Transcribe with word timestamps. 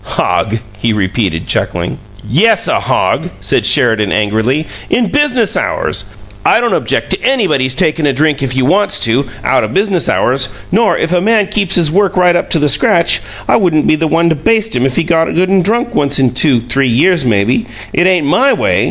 "Hog!" 0.03 0.57
he 0.79 0.93
repeated, 0.93 1.45
chuckling. 1.45 1.99
"Yes, 2.27 2.67
a 2.67 2.79
hog!" 2.79 3.29
said 3.39 3.67
Sheridan, 3.67 4.11
angrily. 4.11 4.65
"In 4.89 5.11
business 5.11 5.55
hours! 5.55 6.05
I 6.43 6.59
don't 6.59 6.73
object 6.73 7.11
to 7.11 7.21
anybody's 7.23 7.75
takin' 7.75 8.07
a 8.07 8.11
drink 8.11 8.41
if 8.41 8.55
you 8.55 8.65
wants 8.65 8.99
to, 9.01 9.27
out 9.43 9.63
o' 9.63 9.67
business 9.67 10.09
hours; 10.09 10.49
nor, 10.71 10.97
if 10.97 11.13
a 11.13 11.21
man 11.21 11.45
keeps 11.49 11.75
his 11.75 11.91
work 11.91 12.17
right 12.17 12.35
up 12.35 12.49
to 12.49 12.57
the 12.57 12.67
scratch, 12.67 13.19
I 13.47 13.57
wouldn't 13.57 13.85
be 13.85 13.95
the 13.95 14.07
one 14.07 14.29
to 14.29 14.35
baste 14.35 14.75
him 14.75 14.87
if 14.87 14.95
he 14.95 15.03
got 15.03 15.25
good 15.35 15.51
an' 15.51 15.61
drunk 15.61 15.93
once 15.93 16.17
in 16.17 16.31
two, 16.33 16.61
three 16.61 16.89
years, 16.89 17.23
maybe. 17.23 17.67
It 17.93 18.07
ain't 18.07 18.25
MY 18.25 18.53
way. 18.53 18.79